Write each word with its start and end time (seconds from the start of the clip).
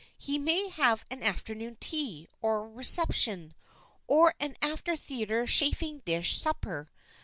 He 0.17 0.39
may 0.39 0.69
have 0.69 1.05
an 1.11 1.21
afternoon 1.21 1.77
tea, 1.79 2.27
or 2.41 2.63
a 2.63 2.67
reception, 2.67 3.53
or 4.07 4.33
an 4.39 4.55
after 4.59 4.95
theater 4.97 5.45
chafing 5.45 5.99
dish 6.05 6.39
supper. 6.41 6.89